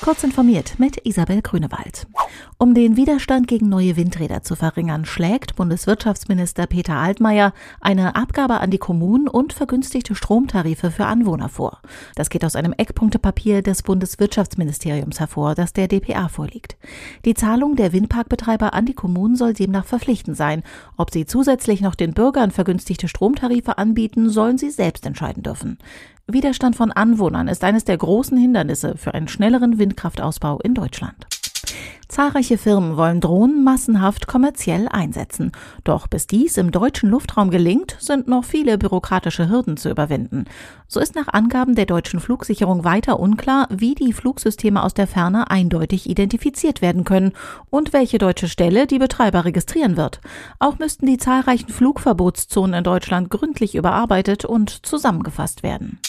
Kurz 0.00 0.24
informiert 0.24 0.78
mit 0.78 1.06
Isabel 1.06 1.42
Grünewald. 1.42 2.06
Um 2.56 2.72
den 2.72 2.96
Widerstand 2.96 3.48
gegen 3.48 3.68
neue 3.68 3.96
Windräder 3.96 4.42
zu 4.42 4.56
verringern, 4.56 5.04
schlägt 5.04 5.56
Bundeswirtschaftsminister 5.56 6.66
Peter 6.66 6.94
Altmaier 6.94 7.52
eine 7.82 8.16
Abgabe 8.16 8.60
an 8.60 8.70
die 8.70 8.78
Kommunen 8.78 9.28
und 9.28 9.52
vergünstigte 9.52 10.14
Stromtarife 10.14 10.90
für 10.90 11.04
Anwohner 11.04 11.50
vor. 11.50 11.80
Das 12.14 12.30
geht 12.30 12.46
aus 12.46 12.56
einem 12.56 12.72
Eckpunktepapier 12.72 13.60
des 13.60 13.82
Bundeswirtschaftsministeriums 13.82 15.20
hervor, 15.20 15.54
das 15.54 15.74
der 15.74 15.86
DPA 15.86 16.28
vorliegt. 16.28 16.78
Die 17.26 17.34
Zahlung 17.34 17.76
der 17.76 17.92
Windparkbetreiber 17.92 18.72
an 18.72 18.86
die 18.86 18.94
Kommunen 18.94 19.36
soll 19.36 19.52
demnach 19.52 19.84
verpflichtend 19.84 20.36
sein. 20.36 20.62
Ob 20.96 21.12
sie 21.12 21.26
zusätzlich 21.26 21.82
noch 21.82 21.94
den 21.94 22.14
Bürgern 22.14 22.52
vergünstigte 22.52 23.06
Stromtarife 23.06 23.76
anbieten, 23.76 24.30
sollen 24.30 24.56
sie 24.56 24.70
selbst 24.70 25.04
entscheiden 25.04 25.42
dürfen. 25.42 25.78
Widerstand 26.32 26.76
von 26.76 26.92
Anwohnern 26.92 27.48
ist 27.48 27.64
eines 27.64 27.84
der 27.84 27.96
großen 27.96 28.36
Hindernisse 28.36 28.96
für 28.96 29.14
einen 29.14 29.28
schnelleren 29.28 29.78
Windkraftausbau 29.78 30.58
in 30.60 30.74
Deutschland. 30.74 31.26
Zahlreiche 32.10 32.58
Firmen 32.58 32.96
wollen 32.96 33.20
Drohnen 33.20 33.62
massenhaft 33.62 34.26
kommerziell 34.26 34.88
einsetzen. 34.88 35.52
Doch 35.84 36.08
bis 36.08 36.26
dies 36.26 36.56
im 36.56 36.72
deutschen 36.72 37.08
Luftraum 37.08 37.50
gelingt, 37.50 37.96
sind 38.00 38.26
noch 38.26 38.44
viele 38.44 38.78
bürokratische 38.78 39.48
Hürden 39.48 39.76
zu 39.76 39.88
überwinden. 39.90 40.46
So 40.88 40.98
ist 40.98 41.14
nach 41.14 41.28
Angaben 41.28 41.76
der 41.76 41.86
deutschen 41.86 42.18
Flugsicherung 42.18 42.82
weiter 42.82 43.20
unklar, 43.20 43.68
wie 43.70 43.94
die 43.94 44.12
Flugsysteme 44.12 44.82
aus 44.82 44.92
der 44.92 45.06
Ferne 45.06 45.52
eindeutig 45.52 46.10
identifiziert 46.10 46.82
werden 46.82 47.04
können 47.04 47.32
und 47.70 47.92
welche 47.92 48.18
deutsche 48.18 48.48
Stelle 48.48 48.88
die 48.88 48.98
Betreiber 48.98 49.44
registrieren 49.44 49.96
wird. 49.96 50.20
Auch 50.58 50.80
müssten 50.80 51.06
die 51.06 51.18
zahlreichen 51.18 51.68
Flugverbotszonen 51.68 52.74
in 52.74 52.84
Deutschland 52.84 53.30
gründlich 53.30 53.76
überarbeitet 53.76 54.44
und 54.44 54.84
zusammengefasst 54.84 55.62
werden. 55.62 56.00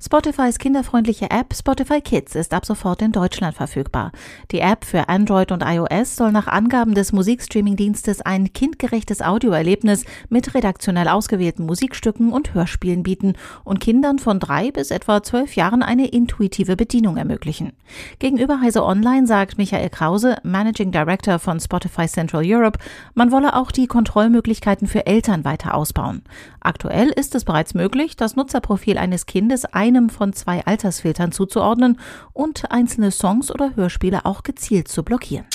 Spotifys 0.00 0.58
kinderfreundliche 0.58 1.30
App 1.30 1.54
Spotify 1.54 2.00
Kids 2.00 2.34
ist 2.34 2.54
ab 2.54 2.66
sofort 2.66 3.02
in 3.02 3.12
Deutschland 3.12 3.54
verfügbar. 3.54 4.12
Die 4.50 4.60
App 4.60 4.84
für 4.84 5.08
Android 5.08 5.52
und 5.52 5.62
iOS 5.62 6.16
soll 6.16 6.32
nach 6.32 6.46
Angaben 6.46 6.94
des 6.94 7.12
Musikstreaming-Dienstes 7.12 8.20
ein 8.20 8.52
kindgerechtes 8.52 9.22
Audioerlebnis 9.22 10.04
mit 10.28 10.54
redaktionell 10.54 11.08
ausgewählten 11.08 11.66
Musikstücken 11.66 12.32
und 12.32 12.54
Hörspielen 12.54 13.02
bieten 13.02 13.34
und 13.64 13.80
Kindern 13.80 14.18
von 14.18 14.40
drei 14.40 14.70
bis 14.70 14.90
etwa 14.90 15.22
zwölf 15.22 15.56
Jahren 15.56 15.82
eine 15.82 16.08
intuitive 16.08 16.76
Bedienung 16.76 17.16
ermöglichen. 17.16 17.72
Gegenüber 18.18 18.60
Heise 18.60 18.84
Online 18.84 19.26
sagt 19.26 19.58
Michael 19.58 19.90
Krause, 19.90 20.36
Managing 20.42 20.92
Director 20.92 21.38
von 21.38 21.60
Spotify 21.60 22.06
Central 22.06 22.42
Europe, 22.44 22.78
man 23.14 23.30
wolle 23.30 23.54
auch 23.54 23.70
die 23.70 23.86
Kontrollmöglichkeiten 23.86 24.88
für 24.88 25.06
Eltern 25.06 25.44
weiter 25.44 25.74
ausbauen. 25.74 26.22
Aktuell 26.60 27.08
ist 27.08 27.34
es 27.34 27.44
bereits 27.44 27.74
möglich, 27.74 28.16
das 28.16 28.36
Nutzerprofil 28.36 28.98
eines 28.98 29.26
Kindes 29.26 29.61
einem 29.66 30.10
von 30.10 30.32
zwei 30.32 30.64
Altersfiltern 30.64 31.32
zuzuordnen 31.32 31.98
und 32.32 32.70
einzelne 32.70 33.10
Songs 33.10 33.50
oder 33.50 33.76
Hörspiele 33.76 34.24
auch 34.24 34.42
gezielt 34.42 34.88
zu 34.88 35.02
blockieren. 35.02 35.46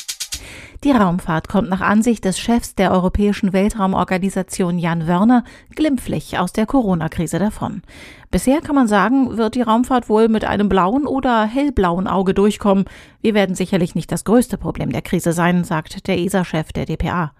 Die 0.84 0.92
Raumfahrt 0.92 1.50
kommt 1.50 1.70
nach 1.70 1.82
Ansicht 1.82 2.24
des 2.24 2.38
Chefs 2.40 2.76
der 2.76 2.92
Europäischen 2.92 3.52
Weltraumorganisation 3.52 4.78
Jan 4.78 5.08
Wörner 5.08 5.44
glimpflich 5.76 6.38
aus 6.38 6.54
der 6.54 6.68
Corona-Krise 6.68 7.40
davon. 7.40 7.82
Bisher 8.30 8.62
kann 8.62 8.76
man 8.76 8.88
sagen, 8.88 9.38
wird 9.38 9.56
die 9.56 9.62
Raumfahrt 9.62 10.08
wohl 10.08 10.28
mit 10.28 10.46
einem 10.46 10.70
blauen 10.70 11.08
oder 11.08 11.46
hellblauen 11.46 12.08
Auge 12.08 12.34
durchkommen. 12.34 12.86
Wir 13.22 13.34
werden 13.34 13.56
sicherlich 13.56 13.96
nicht 13.96 14.12
das 14.12 14.26
größte 14.26 14.58
Problem 14.58 14.92
der 14.92 15.02
Krise 15.02 15.32
sein, 15.32 15.64
sagt 15.64 16.08
der 16.08 16.20
ESA-Chef 16.20 16.72
der 16.74 16.86
DPA. 16.86 17.32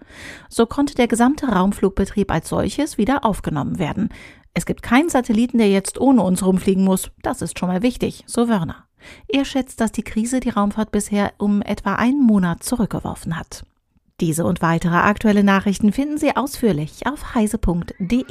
So 0.48 0.66
konnte 0.66 0.94
der 0.94 1.06
gesamte 1.06 1.46
Raumflugbetrieb 1.46 2.32
als 2.32 2.48
solches 2.48 2.98
wieder 2.98 3.24
aufgenommen 3.24 3.78
werden. 3.78 4.08
Es 4.54 4.66
gibt 4.66 4.82
keinen 4.82 5.08
Satelliten, 5.08 5.58
der 5.58 5.68
jetzt 5.68 6.00
ohne 6.00 6.22
uns 6.22 6.44
rumfliegen 6.44 6.84
muss. 6.84 7.10
Das 7.22 7.42
ist 7.42 7.58
schon 7.58 7.68
mal 7.68 7.82
wichtig, 7.82 8.24
so 8.26 8.48
Wörner. 8.48 8.84
Er 9.28 9.44
schätzt, 9.44 9.80
dass 9.80 9.92
die 9.92 10.02
Krise 10.02 10.40
die 10.40 10.50
Raumfahrt 10.50 10.90
bisher 10.90 11.32
um 11.38 11.62
etwa 11.62 11.94
einen 11.94 12.22
Monat 12.22 12.62
zurückgeworfen 12.62 13.38
hat. 13.38 13.64
Diese 14.20 14.44
und 14.44 14.62
weitere 14.62 14.96
aktuelle 14.96 15.44
Nachrichten 15.44 15.92
finden 15.92 16.18
Sie 16.18 16.34
ausführlich 16.34 17.06
auf 17.06 17.34
heise.de. 17.34 18.24